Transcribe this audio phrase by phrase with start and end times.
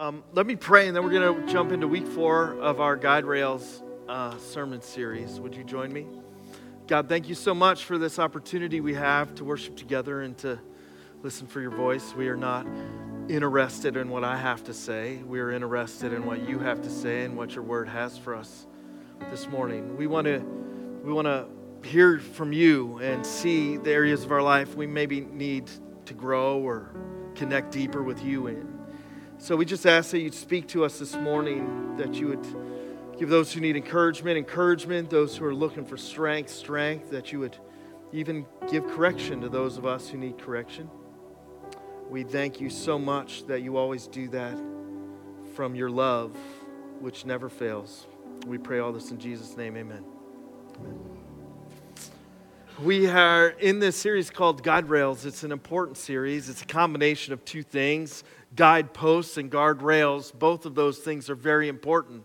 [0.00, 2.96] Um, let me pray, and then we're going to jump into week four of our
[2.96, 5.38] Guide Rails uh, sermon series.
[5.38, 6.06] Would you join me?
[6.86, 10.58] God, thank you so much for this opportunity we have to worship together and to
[11.22, 12.14] listen for your voice.
[12.14, 12.66] We are not
[13.28, 16.88] interested in what I have to say, we are interested in what you have to
[16.88, 18.66] say and what your word has for us
[19.30, 19.98] this morning.
[19.98, 20.38] We want to
[21.04, 21.44] we want to
[21.86, 25.70] hear from you and see the areas of our life we maybe need
[26.06, 26.88] to grow or
[27.34, 28.79] connect deeper with you in.
[29.40, 32.46] So we just ask that you'd speak to us this morning, that you would
[33.18, 37.40] give those who need encouragement, encouragement, those who are looking for strength, strength, that you
[37.40, 37.56] would
[38.12, 40.90] even give correction to those of us who need correction.
[42.10, 44.60] We thank you so much that you always do that
[45.54, 46.36] from your love,
[46.98, 48.06] which never fails.
[48.46, 49.74] We pray all this in Jesus' name.
[49.74, 50.04] Amen.
[50.76, 50.98] Amen.
[52.82, 55.26] We are in this series called Guide Rails.
[55.26, 56.48] It's an important series.
[56.48, 61.68] It's a combination of two things guideposts and guardrails, both of those things are very
[61.68, 62.24] important.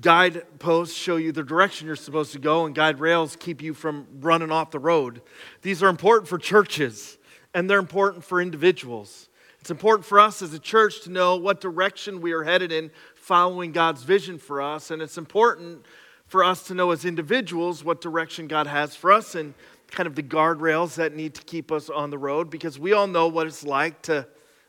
[0.00, 4.06] Guideposts show you the direction you're supposed to go, and guide rails keep you from
[4.20, 5.20] running off the road.
[5.60, 7.18] These are important for churches,
[7.52, 9.28] and they're important for individuals.
[9.60, 12.90] It's important for us as a church to know what direction we are headed in
[13.14, 15.84] following God's vision for us, and it's important
[16.26, 19.52] for us to know as individuals what direction God has for us and
[19.90, 23.06] kind of the guardrails that need to keep us on the road because we all
[23.06, 24.26] know what it's like to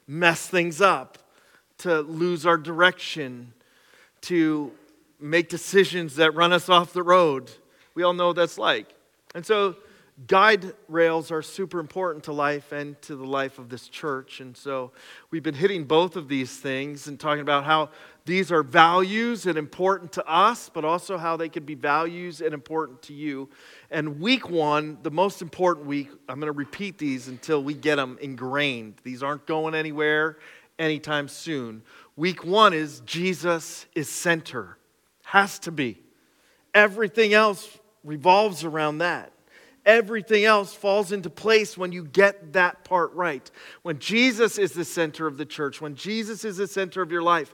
[0.07, 1.17] mess things up,
[1.79, 3.53] to lose our direction,
[4.21, 4.71] to
[5.19, 7.51] make decisions that run us off the road.
[7.95, 8.87] We all know what that's like.
[9.35, 9.75] And so,
[10.27, 14.39] guide rails are super important to life and to the life of this church.
[14.39, 14.91] And so,
[15.31, 17.89] we've been hitting both of these things and talking about how
[18.25, 22.53] these are values and important to us, but also how they could be values and
[22.53, 23.49] important to you.
[23.91, 27.97] And week one, the most important week, I'm going to repeat these until we get
[27.97, 28.95] them ingrained.
[29.03, 30.37] These aren't going anywhere
[30.79, 31.83] anytime soon.
[32.15, 34.77] Week one is Jesus is center,
[35.23, 35.99] has to be.
[36.73, 39.32] Everything else revolves around that.
[39.85, 43.49] Everything else falls into place when you get that part right.
[43.81, 47.21] When Jesus is the center of the church, when Jesus is the center of your
[47.21, 47.53] life,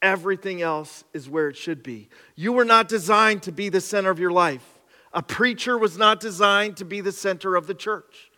[0.00, 2.08] Everything else is where it should be.
[2.36, 4.78] You were not designed to be the center of your life.
[5.12, 8.30] A preacher was not designed to be the center of the church.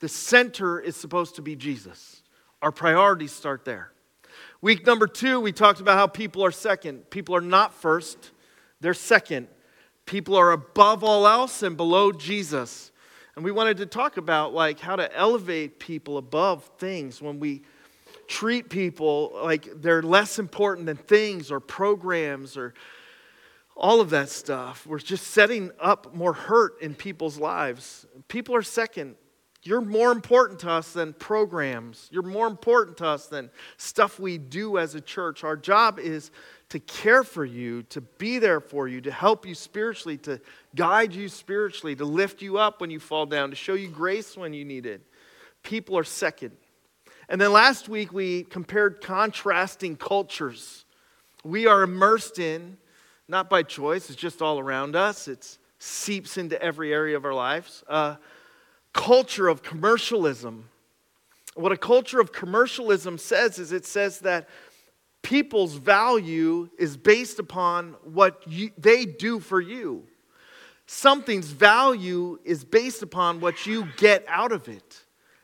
[0.00, 2.22] The center is supposed to be Jesus.
[2.62, 3.92] Our priorities start there.
[4.60, 7.10] Week number two, we talked about how people are second.
[7.10, 8.32] People are not first,
[8.80, 9.48] they're second.
[10.06, 12.92] People are above all else and below Jesus.
[13.36, 17.62] And we wanted to talk about like how to elevate people above things when we
[18.26, 22.74] treat people like they're less important than things or programs or
[23.76, 24.86] all of that stuff.
[24.86, 28.06] We're just setting up more hurt in people's lives.
[28.28, 29.16] People are second.
[29.62, 32.08] You're more important to us than programs.
[32.12, 35.42] You're more important to us than stuff we do as a church.
[35.42, 36.30] Our job is
[36.74, 40.40] to care for you, to be there for you, to help you spiritually, to
[40.74, 44.36] guide you spiritually, to lift you up when you fall down, to show you grace
[44.36, 45.00] when you need it.
[45.62, 46.50] People are second.
[47.28, 50.84] And then last week we compared contrasting cultures.
[51.44, 52.76] We are immersed in,
[53.28, 57.34] not by choice, it's just all around us, it seeps into every area of our
[57.34, 57.84] lives.
[57.86, 58.18] A
[58.92, 60.70] culture of commercialism.
[61.54, 64.48] What a culture of commercialism says is it says that
[65.24, 70.04] people's value is based upon what you, they do for you.
[70.86, 75.02] Something's value is based upon what you get out of it.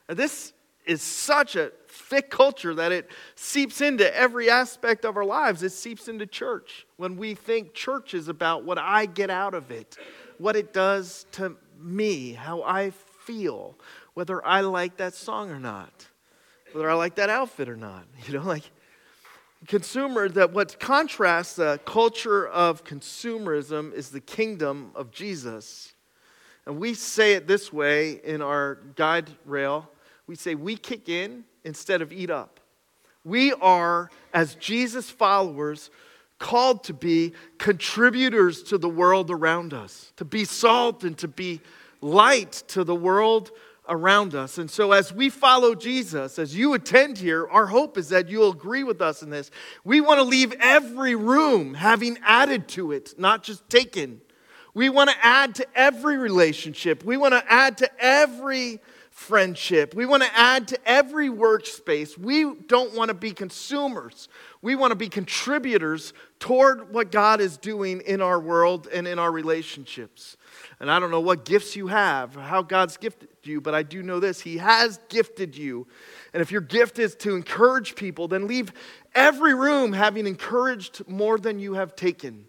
[0.09, 0.53] Now, this
[0.85, 5.63] is such a thick culture that it seeps into every aspect of our lives.
[5.63, 6.87] It seeps into church.
[6.97, 9.97] When we think church is about what I get out of it,
[10.39, 12.91] what it does to me, how I
[13.25, 13.79] feel,
[14.15, 16.07] whether I like that song or not,
[16.73, 18.05] whether I like that outfit or not.
[18.27, 18.71] You know, like
[19.67, 25.95] consumer, that what contrasts the culture of consumerism is the kingdom of Jesus.
[26.67, 29.91] And we say it this way in our guide rail
[30.31, 32.61] we say we kick in instead of eat up.
[33.25, 35.91] We are, as Jesus followers,
[36.39, 41.61] called to be contributors to the world around us, to be salt and to be
[42.01, 43.51] light to the world
[43.91, 44.57] around us.
[44.57, 48.53] And so, as we follow Jesus, as you attend here, our hope is that you'll
[48.53, 49.51] agree with us in this.
[49.85, 54.23] We want to leave every room having added to it, not just taken.
[54.73, 59.95] We want to add to every relationship, we want to add to every friendship.
[59.95, 62.17] We want to add to every workspace.
[62.17, 64.29] We don't want to be consumers.
[64.63, 69.19] We want to be contributors toward what God is doing in our world and in
[69.19, 70.39] our relationships.
[70.81, 74.03] And I don't know what gifts you have, how God's gifted you, but I do
[74.03, 75.87] know this He has gifted you.
[76.33, 78.73] And if your gift is to encourage people, then leave
[79.15, 82.47] every room having encouraged more than you have taken.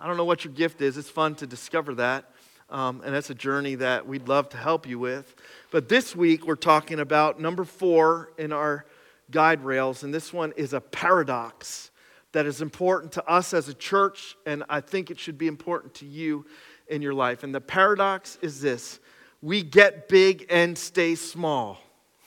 [0.00, 0.96] I don't know what your gift is.
[0.96, 2.24] It's fun to discover that.
[2.70, 5.34] Um, and that's a journey that we'd love to help you with.
[5.70, 8.84] But this week, we're talking about number four in our
[9.30, 11.90] guide rails, and this one is a paradox
[12.32, 15.94] that is important to us as a church, and I think it should be important
[15.94, 16.44] to you
[16.88, 17.42] in your life.
[17.42, 19.00] And the paradox is this
[19.40, 21.78] we get big and stay small.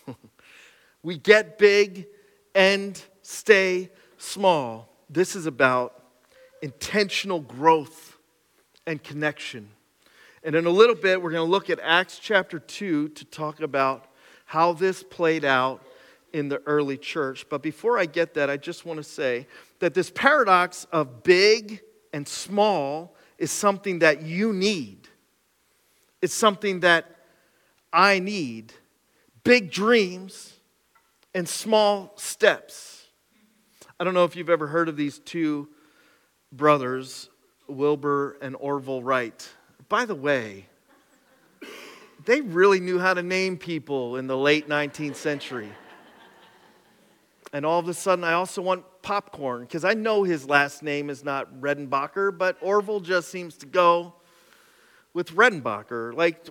[1.04, 2.08] we get big
[2.56, 4.90] and stay small.
[5.10, 6.04] This is about
[6.62, 8.18] intentional growth
[8.88, 9.70] and connection.
[10.44, 13.62] And in a little bit, we're going to look at Acts chapter 2 to talk
[13.62, 14.08] about
[14.46, 15.84] how this played out
[16.34, 17.48] in the early church.
[17.50, 19.48] But before I get that, I just want to say
[19.80, 21.82] that this paradox of big
[22.14, 25.10] and small is something that you need.
[26.22, 27.10] It's something that
[27.92, 28.72] I need.
[29.44, 30.54] Big dreams
[31.34, 33.08] and small steps.
[34.00, 35.70] I don't know if you've ever heard of these two
[36.52, 37.32] brothers,
[37.68, 39.50] Wilbur and Orville Wright.
[39.90, 40.68] By the way,
[42.26, 45.72] they really knew how to name people in the late 19th century.
[47.52, 51.10] And all of a sudden, I also want popcorn because I know his last name
[51.10, 54.14] is not Redenbacher, but Orville just seems to go
[55.14, 56.14] with Redenbacher.
[56.16, 56.48] Like,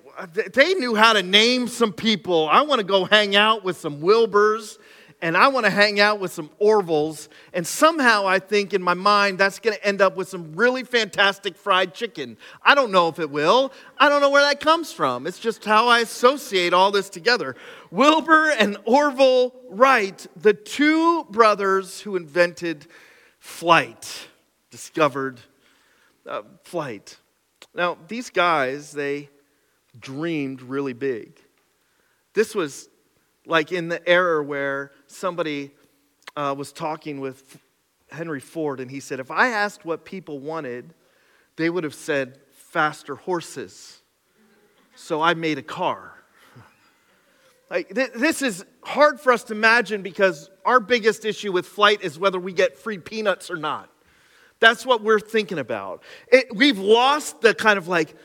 [0.52, 2.48] they knew how to name some people.
[2.48, 4.78] I want to go hang out with some Wilburs
[5.22, 7.28] and I want to hang out with some Orvilles.
[7.52, 10.82] And somehow I think in my mind that's going to end up with some really
[10.82, 12.36] fantastic fried chicken.
[12.62, 13.72] I don't know if it will.
[13.98, 15.26] I don't know where that comes from.
[15.26, 17.56] It's just how I associate all this together.
[17.90, 22.86] Wilbur and Orville Wright, the two brothers who invented
[23.38, 24.28] flight,
[24.70, 25.40] discovered
[26.26, 27.18] uh, flight.
[27.74, 29.28] Now, these guys, they
[29.98, 31.40] dreamed really big.
[32.32, 32.88] This was
[33.46, 35.70] like in the era where somebody
[36.36, 37.58] uh, was talking with
[38.10, 40.94] Henry Ford, and he said, If I asked what people wanted,
[41.56, 44.00] they would have said faster horses.
[44.94, 46.14] So I made a car.
[47.70, 52.02] Like, th- this is hard for us to imagine because our biggest issue with flight
[52.02, 53.88] is whether we get free peanuts or not.
[54.58, 56.02] That's what we're thinking about.
[56.32, 58.16] It, we've lost the kind of like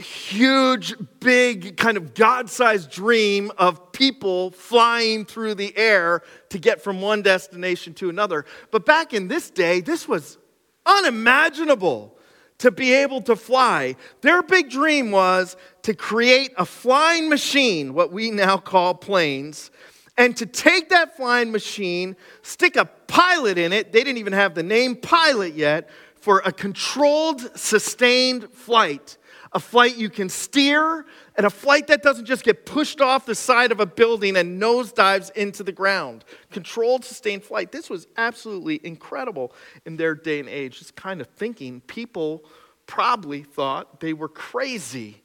[0.00, 6.82] huge, big, kind of God sized dream of people flying through the air to get
[6.82, 8.44] from one destination to another.
[8.70, 10.38] But back in this day, this was
[10.86, 12.16] unimaginable
[12.58, 13.96] to be able to fly.
[14.20, 19.70] Their big dream was to create a flying machine, what we now call planes,
[20.18, 23.92] and to take that flying machine, stick a pilot in it.
[23.92, 29.16] They didn't even have the name pilot yet for a controlled, sustained flight
[29.52, 31.04] a flight you can steer,
[31.34, 34.62] and a flight that doesn't just get pushed off the side of a building and
[34.62, 36.24] nosedives into the ground.
[36.50, 37.72] Controlled, sustained flight.
[37.72, 39.52] This was absolutely incredible
[39.84, 40.78] in their day and age.
[40.78, 42.44] This kind of thinking, people
[42.86, 45.22] probably thought they were crazy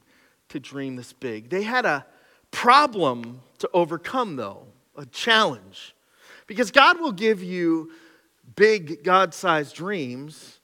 [0.50, 1.50] to dream this big.
[1.50, 2.06] They had a
[2.52, 4.68] problem to overcome, though,
[4.98, 5.96] a challenge.
[6.48, 7.92] Because God will give you
[8.56, 10.60] big, God sized dreams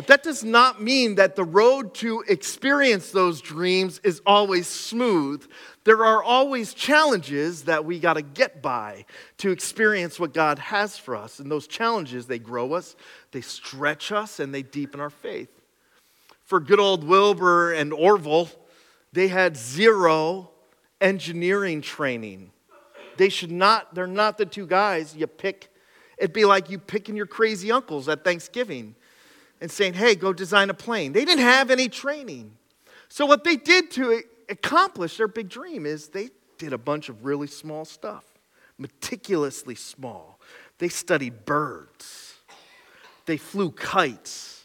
[0.00, 5.46] but that does not mean that the road to experience those dreams is always smooth.
[5.84, 9.04] There are always challenges that we got to get by
[9.36, 11.38] to experience what God has for us.
[11.38, 12.96] And those challenges, they grow us,
[13.32, 15.50] they stretch us, and they deepen our faith.
[16.46, 18.48] For good old Wilbur and Orville,
[19.12, 20.50] they had zero
[21.02, 22.52] engineering training.
[23.18, 25.68] They should not, they're not the two guys you pick.
[26.16, 28.94] It'd be like you picking your crazy uncles at Thanksgiving
[29.60, 31.12] and saying, hey, go design a plane.
[31.12, 32.56] They didn't have any training.
[33.08, 37.24] So, what they did to accomplish their big dream is they did a bunch of
[37.24, 38.24] really small stuff,
[38.78, 40.38] meticulously small.
[40.78, 42.34] They studied birds,
[43.26, 44.60] they flew kites,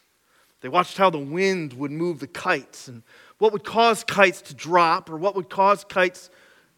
[0.62, 3.04] they watched how the wind would move the kites and
[3.38, 6.30] what would cause kites to drop or what would cause kites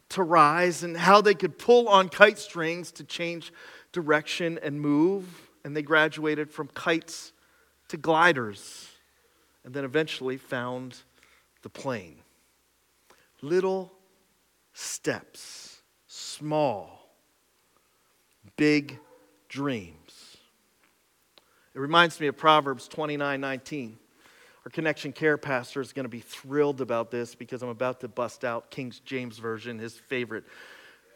[0.09, 3.53] to rise and how they could pull on kite strings to change
[3.91, 5.49] direction and move.
[5.63, 7.33] And they graduated from kites
[7.89, 8.89] to gliders,
[9.63, 10.97] and then eventually found
[11.61, 12.17] the plane.
[13.41, 13.91] Little
[14.73, 17.09] steps, small,
[18.55, 18.99] big
[19.49, 20.37] dreams.
[21.73, 23.97] It reminds me of Proverbs 29 19.
[24.65, 28.09] Our Connection Care pastor is going to be thrilled about this because I'm about to
[28.09, 30.43] bust out King James Version, his favorite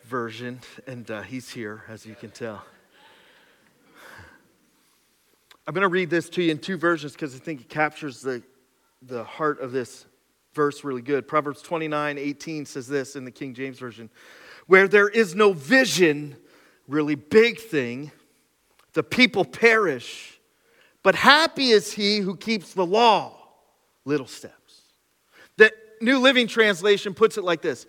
[0.06, 2.64] version, and uh, he's here, as you can tell.
[5.68, 8.22] I'm going to read this to you in two versions because I think it captures
[8.22, 8.42] the,
[9.04, 10.06] the heart of this
[10.54, 11.28] verse really good.
[11.28, 14.10] Proverbs 29 18 says this in the King James Version
[14.68, 16.36] Where there is no vision,
[16.88, 18.12] really big thing,
[18.94, 20.40] the people perish.
[21.04, 23.36] But happy is he who keeps the law,
[24.06, 24.82] little steps.
[25.58, 27.86] The New Living Translation puts it like this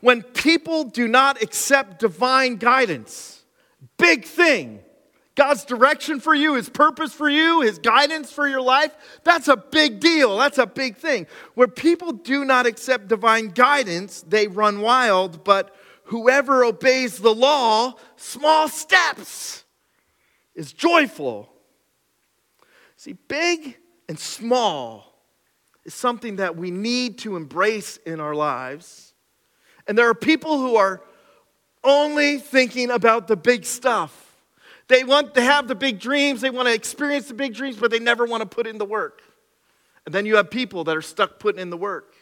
[0.00, 3.44] When people do not accept divine guidance,
[3.96, 4.80] big thing,
[5.36, 9.56] God's direction for you, His purpose for you, His guidance for your life, that's a
[9.56, 10.38] big deal.
[10.38, 11.26] That's a big thing.
[11.54, 17.94] Where people do not accept divine guidance, they run wild, but whoever obeys the law,
[18.16, 19.64] small steps,
[20.54, 21.52] is joyful.
[22.96, 23.76] See, big
[24.08, 25.20] and small
[25.84, 29.12] is something that we need to embrace in our lives.
[29.86, 31.02] And there are people who are
[31.84, 34.25] only thinking about the big stuff.
[34.88, 37.90] They want to have the big dreams, they want to experience the big dreams, but
[37.90, 39.22] they never want to put in the work.
[40.04, 42.14] And then you have people that are stuck putting in the work.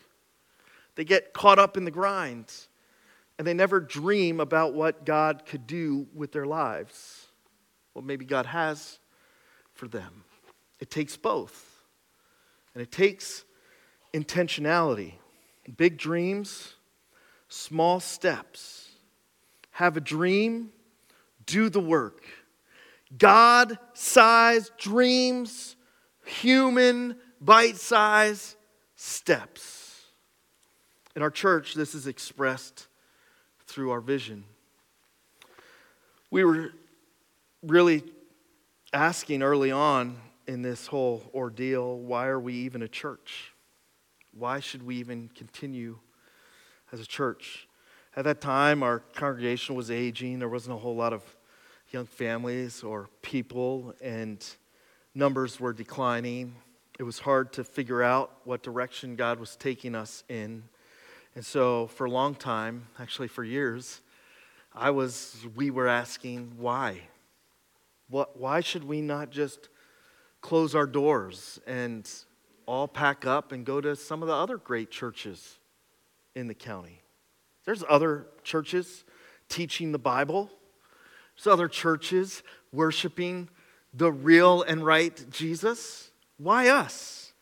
[0.95, 2.53] They get caught up in the grind,
[3.39, 7.27] and they never dream about what God could do with their lives,
[7.93, 8.99] what maybe God has
[9.75, 10.25] for them.
[10.81, 11.83] It takes both,
[12.75, 13.45] and it takes
[14.15, 15.15] intentionality.
[15.77, 16.75] Big dreams,
[17.49, 18.89] small steps.
[19.73, 20.71] Have a dream,
[21.47, 22.23] do the work.
[23.17, 25.77] God sized dreams,
[26.25, 28.57] human bite sized
[28.97, 30.07] steps.
[31.15, 32.89] In our church, this is expressed
[33.67, 34.45] through our vision.
[36.31, 36.73] We were
[37.63, 38.03] really
[38.93, 43.53] asking early on in this whole ordeal why are we even a church?
[44.33, 45.99] Why should we even continue
[46.93, 47.69] as a church?
[48.17, 50.39] At that time, our congregation was aging.
[50.39, 51.23] There wasn't a whole lot of
[51.95, 54.45] young families or people, and
[55.15, 56.57] numbers were declining.
[56.99, 60.65] It was hard to figure out what direction God was taking us in.
[61.37, 64.01] And so, for a long time, actually for years,
[64.75, 67.01] I was, we were asking why?
[68.09, 69.69] What, why should we not just
[70.41, 72.11] close our doors and
[72.67, 75.59] all pack up and go to some of the other great churches
[76.35, 77.03] in the county?
[77.65, 79.05] There's other churches
[79.49, 80.51] teaching the Bible.
[81.37, 83.49] There's other churches worshiping
[83.93, 86.11] the real and right Jesus.
[86.39, 87.33] Why us?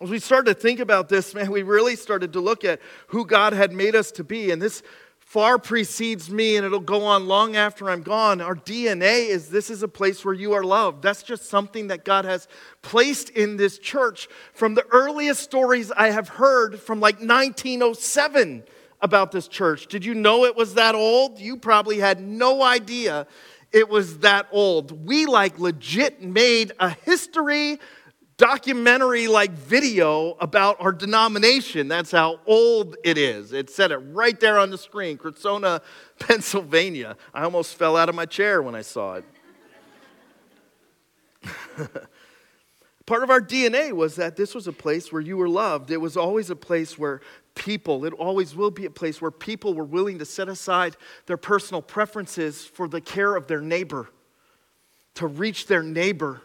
[0.00, 3.24] As we started to think about this, man, we really started to look at who
[3.24, 4.50] God had made us to be.
[4.50, 4.82] And this
[5.18, 8.40] far precedes me, and it'll go on long after I'm gone.
[8.40, 11.02] Our DNA is this is a place where you are loved.
[11.02, 12.48] That's just something that God has
[12.82, 18.64] placed in this church from the earliest stories I have heard from like 1907
[19.04, 19.86] about this church.
[19.86, 21.38] Did you know it was that old?
[21.38, 23.28] You probably had no idea
[23.70, 25.04] it was that old.
[25.04, 27.80] We like legit made a history
[28.36, 31.88] documentary like video about our denomination.
[31.88, 33.52] That's how old it is.
[33.52, 35.82] It said it right there on the screen, Cressona,
[36.18, 37.16] Pennsylvania.
[37.34, 39.24] I almost fell out of my chair when I saw it.
[43.06, 45.90] Part of our DNA was that this was a place where you were loved.
[45.90, 47.20] It was always a place where
[47.54, 50.96] people, it always will be a place where people were willing to set aside
[51.26, 54.08] their personal preferences for the care of their neighbor,
[55.14, 56.42] to reach their neighbor,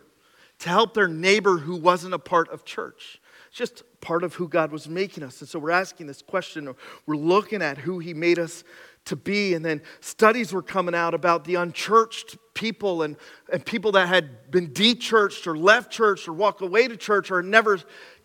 [0.60, 3.20] to help their neighbor who wasn't a part of church.
[3.48, 5.42] It's just part of who God was making us.
[5.42, 6.74] And so we're asking this question,
[7.06, 8.64] we're looking at who He made us
[9.06, 9.56] to be.
[9.56, 13.18] And then studies were coming out about the unchurched people and,
[13.52, 17.42] and people that had been dechurched or left church or walked away to church or
[17.42, 17.80] never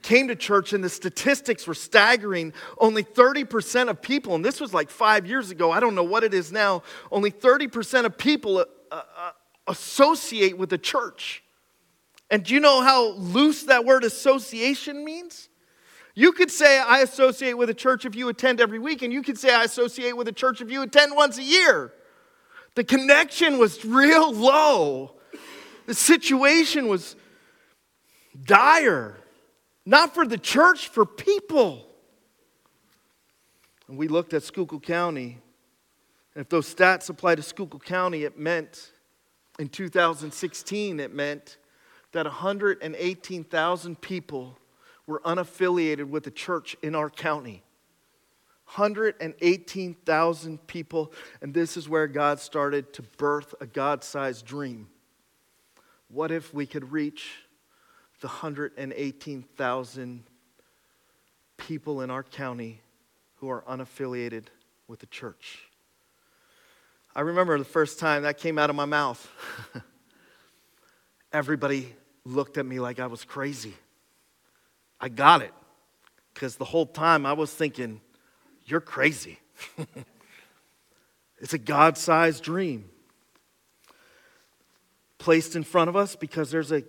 [0.04, 0.72] came to church.
[0.72, 2.52] And the statistics were staggering.
[2.78, 6.22] Only 30% of people, and this was like five years ago, I don't know what
[6.22, 9.30] it is now, only 30% of people uh, uh,
[9.66, 11.42] associate with the church.
[12.30, 15.48] And do you know how loose that word association means?
[16.14, 19.22] You could say, I associate with a church if you attend every week, and you
[19.22, 21.92] could say, I associate with a church if you attend once a year.
[22.76, 25.16] The connection was real low.
[25.86, 27.16] The situation was
[28.44, 29.16] dire,
[29.86, 31.86] not for the church, for people.
[33.88, 35.38] And we looked at Schuylkill County,
[36.34, 38.92] and if those stats apply to Schuylkill County, it meant
[39.58, 41.58] in 2016, it meant
[42.12, 44.58] that 118,000 people
[45.06, 47.62] were unaffiliated with the church in our county.
[48.74, 51.12] 118,000 people,
[51.42, 54.88] and this is where God started to birth a God sized dream.
[56.08, 57.43] What if we could reach
[58.20, 60.24] the 118,000
[61.56, 62.80] people in our county
[63.36, 64.44] who are unaffiliated
[64.88, 65.68] with the church.
[67.14, 69.30] I remember the first time that came out of my mouth.
[71.32, 71.94] Everybody
[72.24, 73.74] looked at me like I was crazy.
[75.00, 75.52] I got it
[76.32, 78.00] because the whole time I was thinking,
[78.66, 79.38] You're crazy.
[81.38, 82.90] it's a God sized dream
[85.18, 86.82] placed in front of us because there's a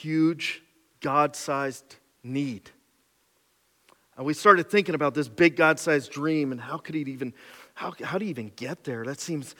[0.00, 0.62] huge
[1.00, 2.70] God sized need.
[4.16, 7.32] And we started thinking about this big God sized dream and how could he even,
[7.74, 9.04] how, how do you even get there?
[9.04, 9.54] That seems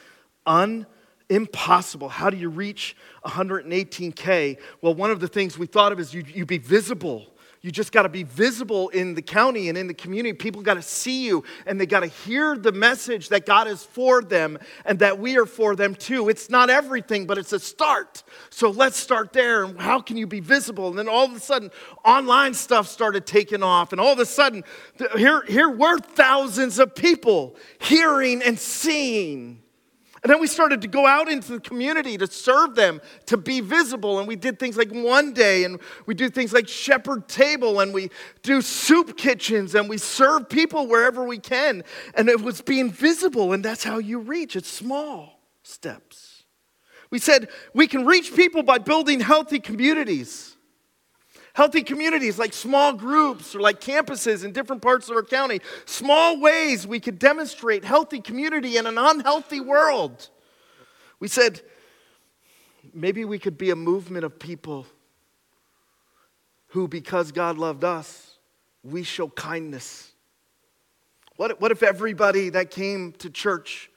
[0.45, 0.85] un,
[1.29, 2.09] impossible.
[2.09, 4.57] How do you reach 118K?
[4.81, 7.33] Well, one of the things we thought of is you, you be visible.
[7.65, 10.33] You just got to be visible in the county and in the community.
[10.33, 13.81] People got to see you and they got to hear the message that God is
[13.81, 16.29] for them and that we are for them too.
[16.29, 18.21] It's not everything, but it's a start.
[18.51, 19.63] So let's start there.
[19.63, 20.89] And how can you be visible?
[20.89, 21.71] And then all of a sudden,
[22.05, 23.93] online stuff started taking off.
[23.93, 24.63] And all of a sudden,
[25.17, 29.63] here, here were thousands of people hearing and seeing.
[30.25, 33.61] And then we started to go out into the community to serve them, to be
[33.61, 34.17] visible.
[34.17, 37.93] And we did things like one day, and we do things like shepherd table, and
[37.93, 38.09] we
[38.41, 41.83] do soup kitchens, and we serve people wherever we can.
[42.15, 44.55] And it was being visible, and that's how you reach.
[44.55, 46.45] It's small steps.
[47.11, 50.54] We said we can reach people by building healthy communities.
[51.55, 55.61] Healthy communities like small groups or like campuses in different parts of our county.
[55.85, 60.27] Small ways we could demonstrate healthy community in an unhealthy world.
[61.21, 61.61] We said
[62.93, 64.85] maybe we could be a movement of people
[66.67, 68.37] who, because God loved us,
[68.83, 70.11] we show kindness.
[71.37, 73.89] What, what if everybody that came to church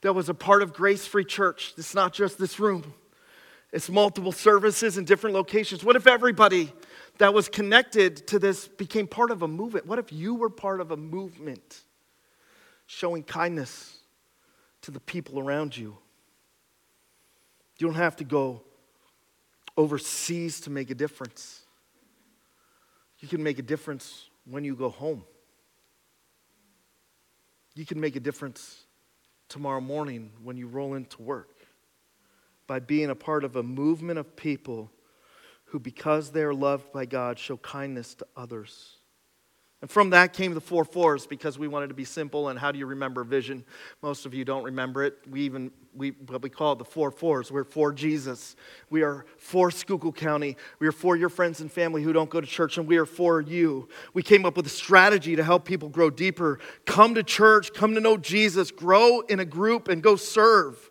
[0.00, 2.94] that was a part of Grace Free Church, it's not just this room,
[3.72, 5.84] it's multiple services in different locations.
[5.84, 6.72] What if everybody
[7.18, 9.86] that was connected to this became part of a movement?
[9.86, 11.82] What if you were part of a movement
[12.86, 13.98] showing kindness
[14.82, 15.96] to the people around you?
[17.78, 18.62] You don't have to go
[19.76, 21.62] overseas to make a difference.
[23.20, 25.24] You can make a difference when you go home.
[27.74, 28.84] You can make a difference
[29.48, 31.57] tomorrow morning when you roll into work
[32.68, 34.92] by being a part of a movement of people
[35.64, 38.98] who, because they are loved by God, show kindness to others.
[39.80, 42.48] And from that came the four fours because we wanted to be simple.
[42.48, 43.64] And how do you remember vision?
[44.02, 45.18] Most of you don't remember it.
[45.30, 47.52] We even, we, what we call it the four fours.
[47.52, 48.56] We're for Jesus.
[48.90, 50.56] We are for Schuylkill County.
[50.80, 53.06] We are for your friends and family who don't go to church, and we are
[53.06, 53.88] for you.
[54.14, 56.58] We came up with a strategy to help people grow deeper.
[56.84, 60.87] Come to church, come to know Jesus, grow in a group, and go serve.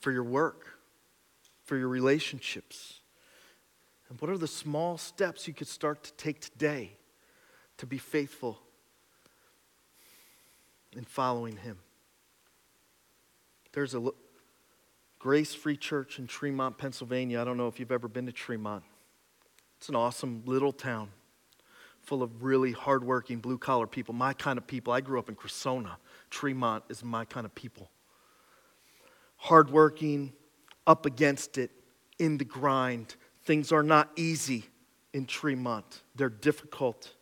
[0.00, 0.66] for your work,
[1.64, 2.97] for your relationships?
[4.08, 6.98] And what are the small steps you could start to take today
[7.78, 8.60] to be faithful
[10.96, 11.78] in following Him.
[13.72, 14.10] There's a
[15.18, 17.40] Grace Free Church in Tremont, Pennsylvania.
[17.40, 18.82] I don't know if you've ever been to Tremont.
[19.78, 21.10] It's an awesome little town
[22.02, 24.92] full of really hardworking blue collar people, my kind of people.
[24.92, 25.96] I grew up in Cressona.
[26.30, 27.90] Tremont is my kind of people.
[29.36, 30.32] Hardworking,
[30.86, 31.70] up against it,
[32.18, 33.14] in the grind.
[33.48, 34.66] Things are not easy
[35.14, 37.14] in Tremont, they're difficult.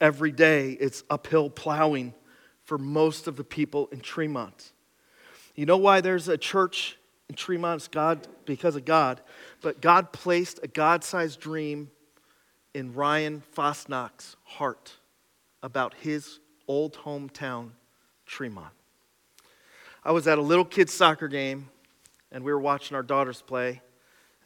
[0.00, 2.14] Every day it's uphill plowing
[2.62, 4.70] for most of the people in Tremont.
[5.56, 6.96] You know why there's a church
[7.28, 7.80] in Tremont?
[7.80, 9.20] It's God because of God.
[9.60, 11.90] But God placed a God sized dream
[12.72, 14.92] in Ryan Fosnack's heart
[15.60, 17.70] about his old hometown,
[18.26, 18.74] Tremont.
[20.04, 21.68] I was at a little kid's soccer game
[22.30, 23.82] and we were watching our daughters play.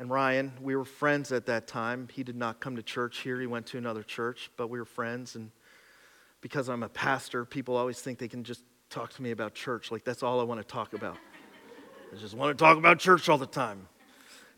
[0.02, 2.08] And Ryan, we were friends at that time.
[2.12, 4.84] He did not come to church here, he went to another church, but we were
[4.84, 5.36] friends.
[5.36, 5.52] And
[6.40, 9.92] because I'm a pastor, people always think they can just talk to me about church.
[9.92, 11.18] Like, that's all I want to talk about.
[12.12, 13.86] I just want to talk about church all the time.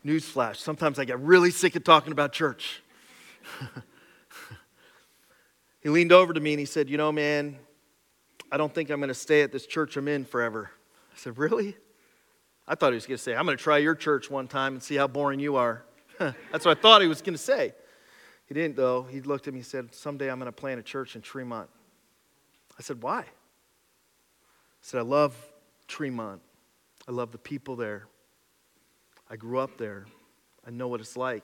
[0.03, 2.81] Newsflash, sometimes I get really sick of talking about church.
[5.83, 7.59] he leaned over to me and he said, You know, man,
[8.51, 10.71] I don't think I'm going to stay at this church I'm in forever.
[11.13, 11.77] I said, Really?
[12.67, 14.73] I thought he was going to say, I'm going to try your church one time
[14.73, 15.83] and see how boring you are.
[16.19, 17.73] That's what I thought he was going to say.
[18.47, 19.03] He didn't, though.
[19.03, 21.69] He looked at me and said, Someday I'm going to plant a church in Tremont.
[22.77, 23.19] I said, Why?
[23.19, 23.25] I
[24.81, 25.35] said, I love
[25.87, 26.41] Tremont.
[27.07, 28.07] I love the people there.
[29.29, 30.05] I grew up there.
[30.65, 31.43] I know what it's like.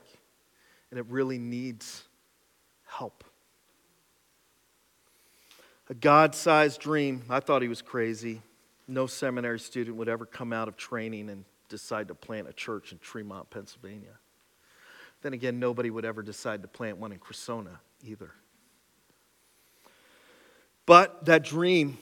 [0.90, 2.04] And it really needs
[2.86, 3.24] help.
[5.90, 7.24] A God sized dream.
[7.30, 8.42] I thought he was crazy.
[8.92, 12.92] No seminary student would ever come out of training and decide to plant a church
[12.92, 14.18] in Tremont, Pennsylvania.
[15.22, 18.32] Then again, nobody would ever decide to plant one in Cressona either.
[20.86, 22.00] But that dream,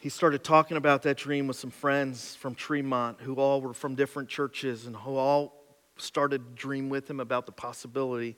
[0.00, 3.94] he started talking about that dream with some friends from Tremont who all were from
[3.94, 5.62] different churches and who all
[5.98, 8.36] started to dream with him about the possibility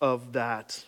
[0.00, 0.82] of that.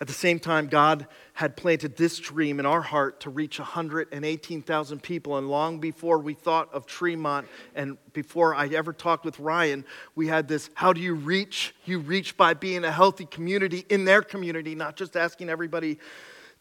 [0.00, 5.02] At the same time, God had planted this dream in our heart to reach 118,000
[5.02, 5.36] people.
[5.36, 10.26] And long before we thought of Tremont and before I ever talked with Ryan, we
[10.26, 11.74] had this how do you reach?
[11.84, 15.98] You reach by being a healthy community in their community, not just asking everybody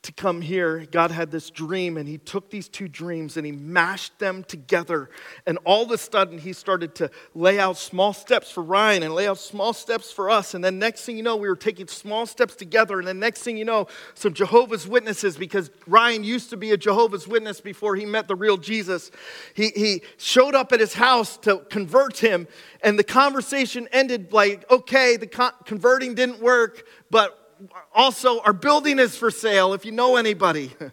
[0.03, 3.53] to come here, God had this dream, and He took these two dreams and He
[3.53, 5.09] mashed them together.
[5.45, 9.15] And all of a sudden, He started to lay out small steps for Ryan and
[9.15, 10.53] lay out small steps for us.
[10.53, 12.99] And then, next thing you know, we were taking small steps together.
[12.99, 16.77] And then, next thing you know, some Jehovah's Witnesses, because Ryan used to be a
[16.77, 19.09] Jehovah's Witness before he met the real Jesus,
[19.53, 22.47] he, he showed up at his house to convert him.
[22.81, 27.39] And the conversation ended like, okay, the con- converting didn't work, but
[27.93, 30.71] also, our building is for sale if you know anybody.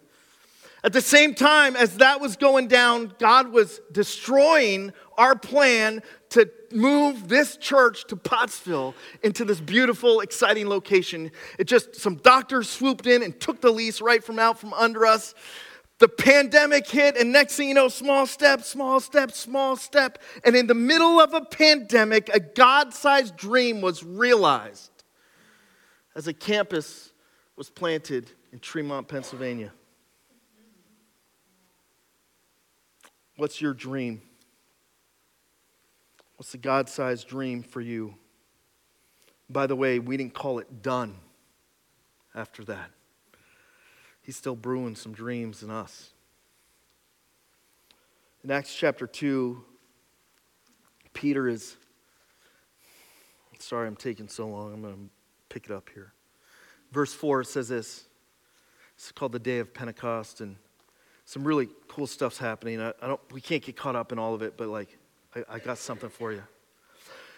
[0.82, 6.50] At the same time as that was going down, God was destroying our plan to
[6.72, 11.32] move this church to Pottsville into this beautiful, exciting location.
[11.58, 15.04] It just, some doctors swooped in and took the lease right from out from under
[15.04, 15.34] us.
[15.98, 20.18] The pandemic hit, and next thing you know, small step, small step, small step.
[20.46, 24.89] And in the middle of a pandemic, a God sized dream was realized
[26.14, 27.12] as a campus
[27.56, 29.72] was planted in Tremont, Pennsylvania.
[33.36, 34.22] What's your dream?
[36.36, 38.14] What's the God sized dream for you?
[39.48, 41.16] By the way, we didn't call it done
[42.34, 42.90] after that.
[44.22, 46.10] He's still brewing some dreams in us.
[48.44, 49.62] In Acts chapter 2,
[51.12, 51.76] Peter is.
[53.58, 54.72] Sorry, I'm taking so long.
[54.72, 55.00] I'm going to
[55.50, 56.14] pick it up here.
[56.92, 58.06] Verse 4 says this
[58.96, 60.56] it's called the day of Pentecost, and
[61.24, 62.80] some really cool stuff's happening.
[62.80, 64.98] I, I don't, we can't get caught up in all of it, but like,
[65.34, 66.42] I, I got something for you.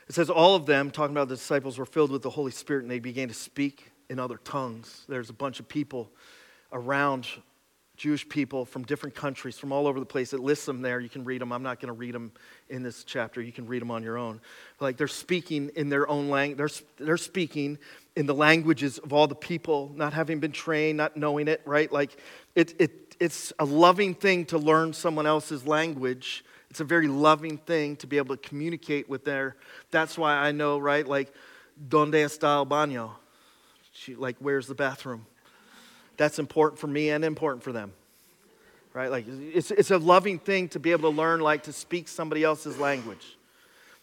[0.08, 2.82] It says, All of them, talking about the disciples, were filled with the Holy Spirit,
[2.82, 5.04] and they began to speak in other tongues.
[5.08, 6.10] There's a bunch of people
[6.72, 7.26] around
[7.96, 10.32] Jewish people from different countries, from all over the place.
[10.32, 10.98] It lists them there.
[10.98, 11.52] You can read them.
[11.52, 12.32] I'm not going to read them
[12.68, 13.40] in this chapter.
[13.40, 14.40] You can read them on your own.
[14.80, 16.56] Like they're speaking in their own language.
[16.58, 17.78] They're, they're speaking
[18.16, 21.92] in the languages of all the people, not having been trained, not knowing it, right?
[21.92, 22.16] Like
[22.54, 26.44] it, it, it's a loving thing to learn someone else's language.
[26.70, 29.56] It's a very loving thing to be able to communicate with their.
[29.90, 31.06] That's why I know, right?
[31.06, 31.32] Like,
[31.88, 33.10] donde está el baño?
[33.92, 35.26] She, like, where's the bathroom?
[36.16, 37.92] That's important for me and important for them.
[38.94, 39.10] Right?
[39.10, 42.44] Like it's, it's a loving thing to be able to learn like to speak somebody
[42.44, 43.36] else's language.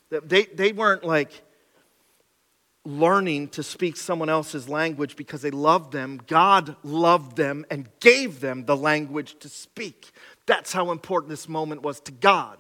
[0.10, 1.44] They, they weren't like
[2.86, 6.20] learning to speak someone else's language because they loved them.
[6.28, 10.12] God loved them and gave them the language to speak.
[10.46, 12.58] That's how important this moment was to God.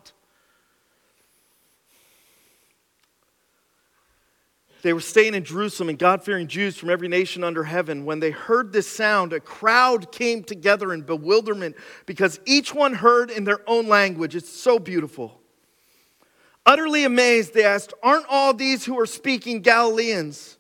[4.81, 8.19] They were staying in Jerusalem, and God fearing Jews from every nation under heaven, when
[8.19, 13.43] they heard this sound, a crowd came together in bewilderment because each one heard in
[13.43, 14.35] their own language.
[14.35, 15.41] It's so beautiful.
[16.65, 20.57] Utterly amazed, they asked, Aren't all these who are speaking Galileans?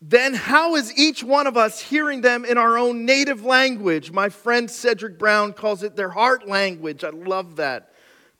[0.00, 4.12] Then how is each one of us hearing them in our own native language?
[4.12, 7.02] My friend Cedric Brown calls it their heart language.
[7.02, 7.92] I love that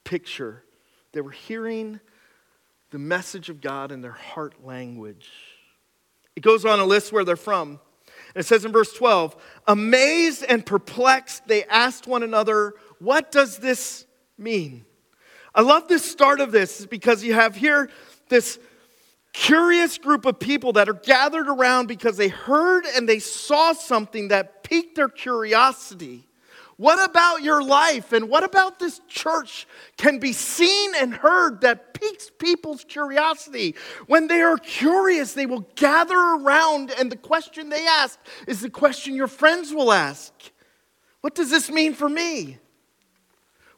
[0.05, 0.63] picture.
[1.13, 2.01] They were hearing
[2.91, 5.29] the message of God in their heart language.
[6.35, 7.81] It goes on a list where they're from.
[8.35, 13.59] And it says in verse 12, amazed and perplexed, they asked one another, What does
[13.59, 14.07] this
[14.39, 14.85] mean?
[15.55, 17.89] I love this start of this because you have here
[18.29, 18.59] this
[19.33, 24.29] curious group of people that are gathered around because they heard and they saw something
[24.29, 26.27] that piqued their curiosity.
[26.77, 31.95] What about your life and what about this church can be seen and heard that
[31.95, 33.75] piques people's curiosity?
[34.07, 38.69] When they are curious, they will gather around, and the question they ask is the
[38.69, 40.33] question your friends will ask
[41.23, 42.59] What does this mean for me?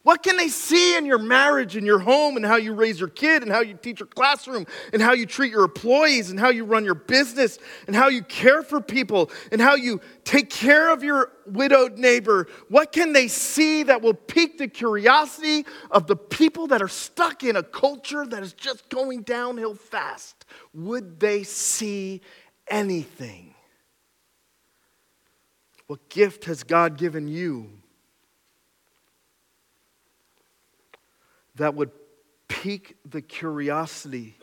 [0.09, 3.11] What can they see in your marriage and your home and how you raise your
[3.11, 6.49] kid and how you teach your classroom and how you treat your employees and how
[6.49, 10.91] you run your business and how you care for people and how you take care
[10.91, 12.49] of your widowed neighbor?
[12.71, 17.45] What can they see that will pique the curiosity of the people that are stuck
[17.45, 20.47] in a culture that is just going downhill fast?
[20.73, 22.23] Would they see
[22.67, 23.55] anything?
[25.87, 27.78] What gift has God given you?
[31.59, 31.91] That would
[32.49, 34.37] pique the curiosity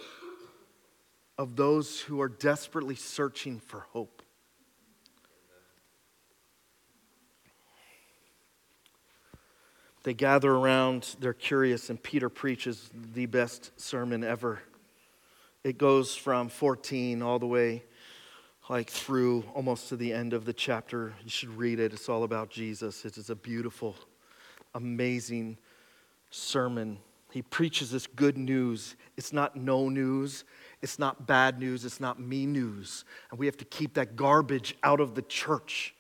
[1.38, 4.22] of those who are desperately searching for hope.
[10.04, 14.62] They gather around, they're curious, and Peter preaches the best sermon ever.
[15.64, 17.84] It goes from 14 all the way
[18.70, 21.14] like through almost to the end of the chapter.
[21.24, 21.94] You should read it.
[21.94, 23.06] It's all about Jesus.
[23.06, 23.96] It is a beautiful,
[24.74, 25.58] amazing
[26.36, 27.00] sermon.
[27.32, 28.96] He preaches this good news.
[29.18, 30.44] It's not no news.
[30.82, 31.86] It's not bad news.
[31.86, 33.06] It's not me news.
[33.30, 35.96] And we have to keep that garbage out of the church.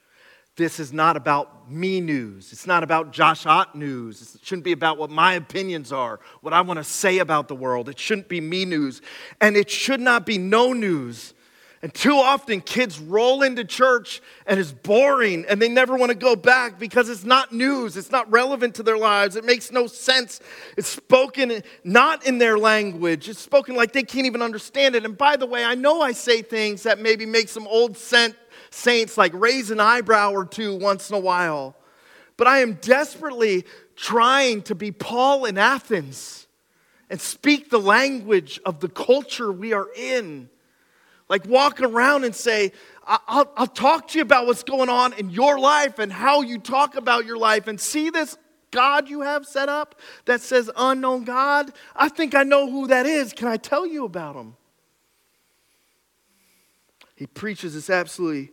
[0.57, 2.53] This is not about me news.
[2.53, 4.35] It's not about Josh Ott news.
[4.35, 7.55] It shouldn't be about what my opinions are, what I want to say about the
[7.55, 7.89] world.
[7.89, 9.01] It shouldn't be me news.
[9.41, 11.33] And it should not be no news.
[11.85, 16.17] And too often, kids roll into church and it's boring and they never want to
[16.17, 17.95] go back because it's not news.
[17.95, 19.35] It's not relevant to their lives.
[19.35, 20.39] It makes no sense.
[20.77, 25.05] It's spoken not in their language, it's spoken like they can't even understand it.
[25.05, 29.15] And by the way, I know I say things that maybe make some old saints
[29.15, 31.75] like raise an eyebrow or two once in a while.
[32.35, 33.63] But I am desperately
[33.95, 36.47] trying to be Paul in Athens
[37.11, 40.49] and speak the language of the culture we are in.
[41.27, 42.71] Like walk around and say,
[43.05, 46.59] I'll, I'll talk to you about what's going on in your life and how you
[46.59, 48.37] talk about your life and see this
[48.71, 51.71] God you have set up that says unknown God.
[51.95, 53.31] I think I know who that is.
[53.31, 54.55] Can I tell you about him?
[57.15, 58.51] He preaches this absolutely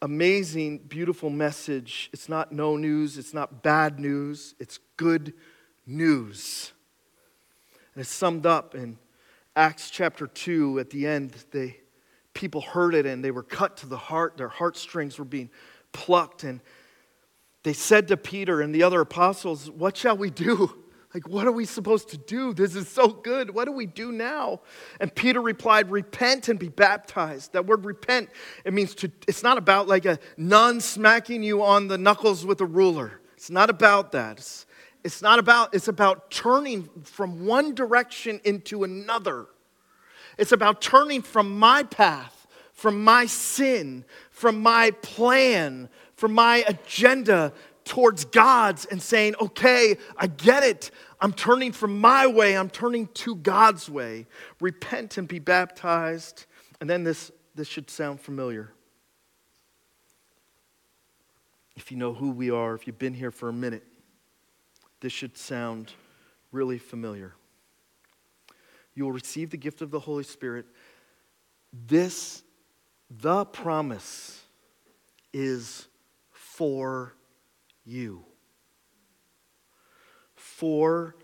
[0.00, 2.08] amazing, beautiful message.
[2.12, 5.34] It's not no news, it's not bad news, it's good
[5.86, 6.72] news.
[7.94, 8.98] And it's summed up in
[9.56, 11.34] Acts chapter 2 at the end.
[11.50, 11.80] They
[12.34, 14.36] people heard it and they were cut to the heart.
[14.36, 15.50] Their heartstrings were being
[15.92, 16.44] plucked.
[16.44, 16.60] And
[17.62, 20.84] they said to Peter and the other apostles, What shall we do?
[21.14, 22.52] Like, what are we supposed to do?
[22.52, 23.54] This is so good.
[23.54, 24.60] What do we do now?
[25.00, 27.54] And Peter replied, Repent and be baptized.
[27.54, 28.28] That word repent,
[28.64, 32.60] it means to, it's not about like a nun smacking you on the knuckles with
[32.60, 33.20] a ruler.
[33.36, 34.38] It's not about that.
[34.38, 34.66] It's,
[35.02, 39.46] it's not about, it's about turning from one direction into another.
[40.38, 47.52] It's about turning from my path, from my sin, from my plan, from my agenda
[47.84, 50.92] towards God's and saying, okay, I get it.
[51.20, 54.26] I'm turning from my way, I'm turning to God's way.
[54.60, 56.46] Repent and be baptized.
[56.80, 58.70] And then this, this should sound familiar.
[61.74, 63.84] If you know who we are, if you've been here for a minute,
[65.00, 65.92] this should sound
[66.52, 67.34] really familiar
[68.98, 70.66] you will receive the gift of the Holy Spirit.
[71.72, 72.42] This,
[73.08, 74.42] the promise,
[75.32, 75.86] is
[76.32, 77.14] for
[77.84, 78.24] you,
[80.34, 81.14] for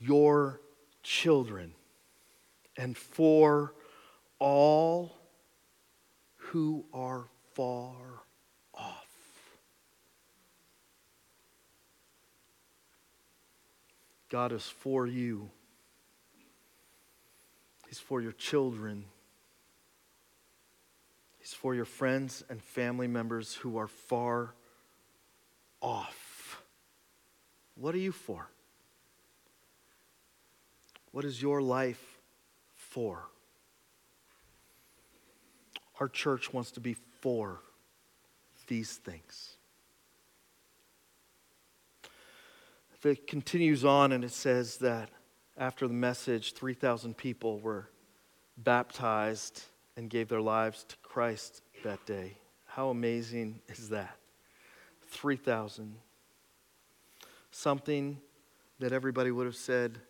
[0.00, 0.60] your
[1.04, 1.74] children,
[2.76, 3.72] and for
[4.40, 5.16] all
[6.36, 7.94] who are far
[8.74, 9.06] off.
[14.28, 15.52] God is for you.
[17.92, 19.04] He's for your children.
[21.38, 24.54] He's for your friends and family members who are far
[25.82, 26.62] off.
[27.74, 28.48] What are you for?
[31.10, 32.18] What is your life
[32.74, 33.28] for?
[36.00, 37.60] Our church wants to be for
[38.68, 39.56] these things.
[42.94, 45.10] If it continues on and it says that
[45.62, 47.88] after the message, 3,000 people were
[48.58, 49.62] baptized
[49.96, 52.36] and gave their lives to Christ that day.
[52.66, 54.16] How amazing is that?
[55.10, 55.94] 3,000.
[57.52, 58.18] Something
[58.80, 60.00] that everybody would have said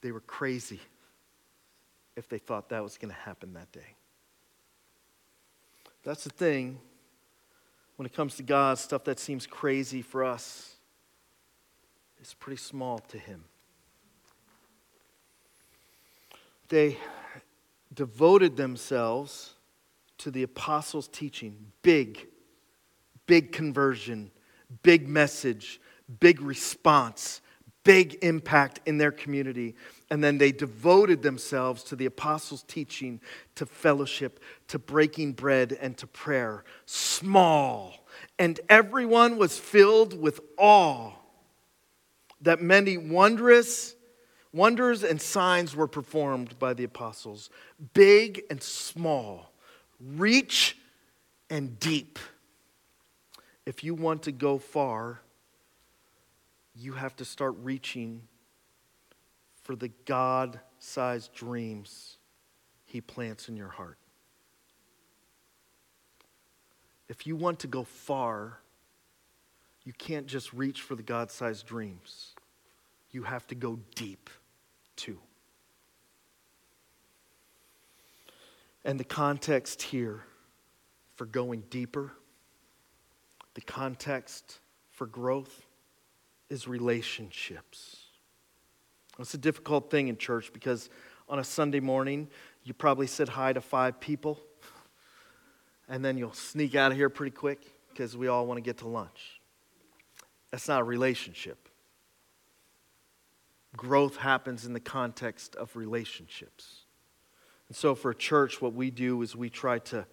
[0.00, 0.80] they were crazy
[2.16, 3.94] if they thought that was going to happen that day.
[6.02, 6.80] That's the thing.
[7.94, 10.74] When it comes to God, stuff that seems crazy for us
[12.20, 13.44] is pretty small to Him.
[16.68, 16.98] They
[17.92, 19.54] devoted themselves
[20.18, 21.72] to the apostles' teaching.
[21.82, 22.26] Big,
[23.26, 24.30] big conversion,
[24.82, 25.80] big message,
[26.20, 27.40] big response,
[27.84, 29.74] big impact in their community.
[30.10, 33.20] And then they devoted themselves to the apostles' teaching,
[33.56, 36.64] to fellowship, to breaking bread, and to prayer.
[36.86, 37.94] Small.
[38.38, 41.12] And everyone was filled with awe
[42.40, 43.95] that many wondrous
[44.52, 47.50] wonders and signs were performed by the apostles,
[47.94, 49.52] big and small,
[50.00, 50.76] reach
[51.50, 52.18] and deep.
[53.64, 55.20] If you want to go far,
[56.74, 58.22] you have to start reaching
[59.62, 62.18] for the God sized dreams
[62.84, 63.98] He plants in your heart.
[67.08, 68.58] If you want to go far,
[69.84, 72.35] you can't just reach for the God sized dreams,
[73.16, 74.28] you have to go deep
[74.94, 75.18] too.
[78.84, 80.20] And the context here
[81.14, 82.12] for going deeper,
[83.54, 84.58] the context
[84.90, 85.64] for growth
[86.50, 88.04] is relationships.
[89.18, 90.90] It's a difficult thing in church because
[91.26, 92.28] on a Sunday morning,
[92.64, 94.38] you probably said hi to five people,
[95.88, 98.76] and then you'll sneak out of here pretty quick because we all want to get
[98.78, 99.40] to lunch.
[100.50, 101.65] That's not a relationship.
[103.74, 106.82] Growth happens in the context of relationships.
[107.68, 110.06] And so, for a church, what we do is we try to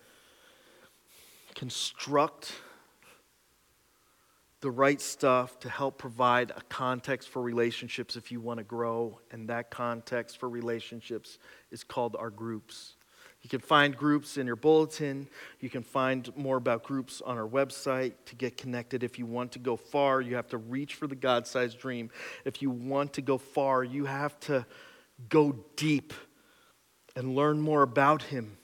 [1.55, 2.53] construct
[4.61, 9.19] the right stuff to help provide a context for relationships if you want to grow.
[9.29, 11.37] And that context for relationships
[11.69, 12.95] is called our groups.
[13.43, 15.27] You can find groups in your bulletin.
[15.59, 19.03] You can find more about groups on our website to get connected.
[19.03, 22.09] If you want to go far, you have to reach for the God sized dream.
[22.45, 24.65] If you want to go far, you have to
[25.27, 26.13] go deep
[27.17, 28.57] and learn more about Him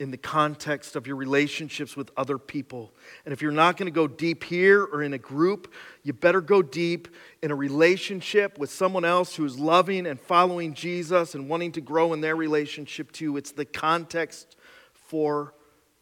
[0.00, 2.92] in the context of your relationships with other people.
[3.24, 6.40] And if you're not going to go deep here or in a group, you better
[6.40, 7.08] go deep
[7.42, 11.80] in a relationship with someone else who is loving and following Jesus and wanting to
[11.80, 13.36] grow in their relationship too.
[13.36, 14.56] It's the context
[14.92, 15.54] for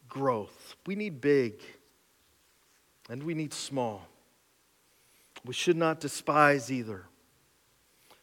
[0.08, 0.74] growth.
[0.86, 1.60] We need big
[3.10, 4.08] and we need small.
[5.44, 7.04] We should not despise either.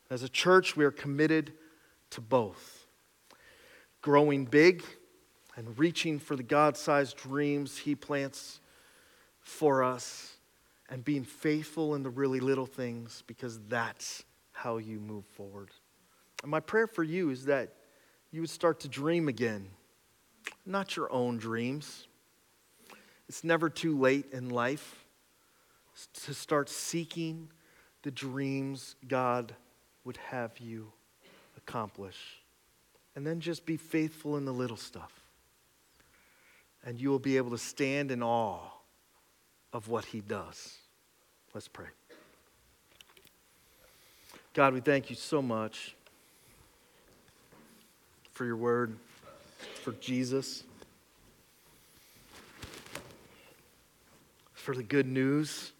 [0.09, 1.53] As a church, we are committed
[2.09, 2.87] to both
[4.01, 4.83] growing big
[5.59, 8.61] and reaching for the God sized dreams He plants
[9.41, 10.37] for us
[10.87, 15.69] and being faithful in the really little things because that's how you move forward.
[16.43, 17.73] And my prayer for you is that
[18.31, 19.67] you would start to dream again,
[20.65, 22.07] not your own dreams.
[23.27, 25.03] It's never too late in life
[26.23, 27.49] to start seeking
[28.03, 29.53] the dreams God
[30.05, 30.93] would have you
[31.57, 32.15] accomplish.
[33.17, 35.18] And then just be faithful in the little stuff
[36.85, 38.59] and you will be able to stand in awe
[39.73, 40.77] of what he does.
[41.53, 41.87] Let's pray.
[44.53, 45.95] God, we thank you so much
[48.31, 48.95] for your word,
[49.83, 50.63] for Jesus,
[54.53, 55.71] for the good news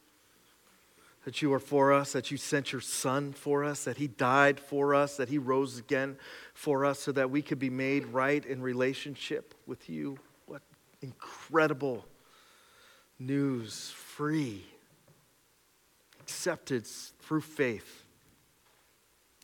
[1.26, 4.60] that you are for us, that you sent your Son for us, that He died
[4.60, 6.18] for us, that He rose again
[6.54, 10.18] for us so that we could be made right in relationship with you
[11.02, 12.06] incredible
[13.20, 14.64] news, free,
[16.22, 18.06] accepted through faith,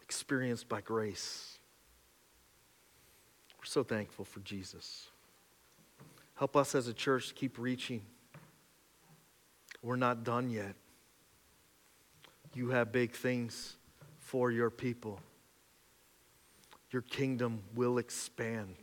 [0.04, 1.60] experienced by grace.
[3.60, 5.10] We're so thankful for Jesus.
[6.36, 8.02] Help us as a church keep reaching.
[9.82, 10.76] We're not done yet.
[12.54, 13.76] You have big things
[14.20, 15.20] for your people.
[16.92, 18.76] Your kingdom will expand.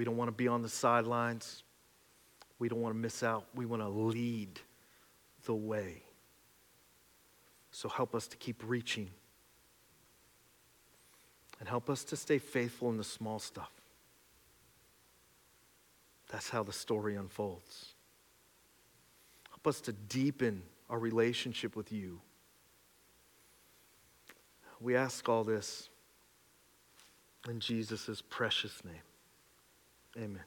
[0.00, 1.62] We don't want to be on the sidelines.
[2.58, 3.44] We don't want to miss out.
[3.54, 4.58] We want to lead
[5.44, 6.02] the way.
[7.70, 9.10] So help us to keep reaching.
[11.58, 13.70] And help us to stay faithful in the small stuff.
[16.32, 17.92] That's how the story unfolds.
[19.50, 22.22] Help us to deepen our relationship with you.
[24.80, 25.90] We ask all this
[27.46, 29.02] in Jesus' precious name.
[30.16, 30.44] Amen.